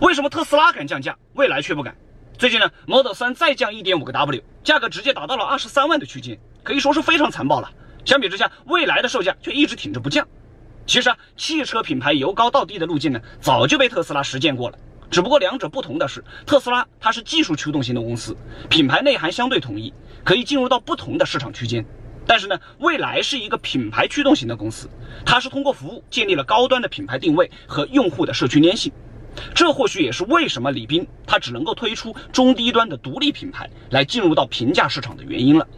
[0.00, 1.96] 为什么特斯拉敢降价，蔚来却不敢？
[2.38, 7.68] 最近呢，Model 3再降一点五个 W，价格直接达到了二十三万的区间，可以说是非常残暴了。
[8.04, 10.24] 相比之下，蔚来的售价却一直挺着不降。
[10.86, 14.78] 其实啊，汽车品牌由高到低的路径呢，早就被特斯拉实践过了。
[15.10, 18.36] 只不过两者不同的是，特斯拉它是技术驱动型的公司，
[18.70, 19.92] 品牌内涵相对统一，
[20.22, 21.84] 可以进入到不同的市场区间。
[22.24, 24.88] 但是呢，蔚来是一个品牌驱动型的公司，
[25.26, 28.92] 它是通过服务建立了高端的品牌定位和用户的社区粘性。
[29.54, 35.68] 这或许也是为什么李斌他只能够推出中低端的独立品牌来进入到平价市场的原因了。